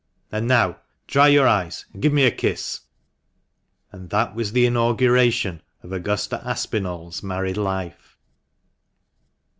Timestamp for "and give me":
1.93-2.23